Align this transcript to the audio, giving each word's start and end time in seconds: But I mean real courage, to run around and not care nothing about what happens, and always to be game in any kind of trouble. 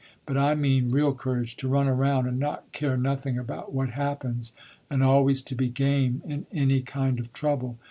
But 0.25 0.35
I 0.35 0.55
mean 0.55 0.89
real 0.89 1.13
courage, 1.13 1.55
to 1.57 1.67
run 1.67 1.87
around 1.87 2.25
and 2.25 2.39
not 2.39 2.71
care 2.71 2.97
nothing 2.97 3.37
about 3.37 3.71
what 3.71 3.91
happens, 3.91 4.51
and 4.89 5.03
always 5.03 5.43
to 5.43 5.53
be 5.53 5.69
game 5.69 6.23
in 6.25 6.47
any 6.51 6.81
kind 6.81 7.19
of 7.19 7.31
trouble. 7.33 7.77